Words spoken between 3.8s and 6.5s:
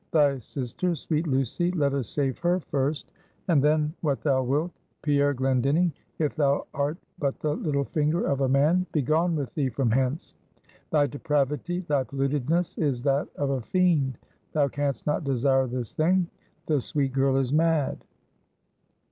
what thou wilt. Pierre Glendinning if